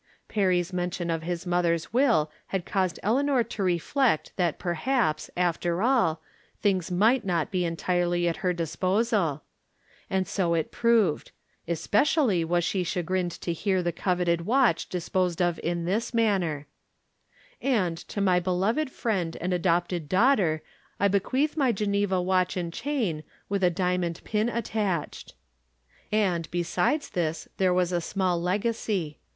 [0.27, 6.23] Perry's mention of his mother's ■will had caused Eleanor to reflect that perhaps, after all,
[6.59, 9.43] things might not be entirely at her disposal;
[10.09, 11.29] and so it proved.
[11.67, 16.65] Especially was she chagrined to hear the coveted watch disposed of in this manner:
[17.61, 20.63] "And to my beloved friend and adopted daughter,
[20.99, 25.35] I bequeath my Geneva watch and chain, with a diamond pin attached."
[26.11, 29.19] And, besides this, there was a small legacy.